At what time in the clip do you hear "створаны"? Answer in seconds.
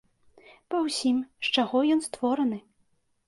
2.07-2.59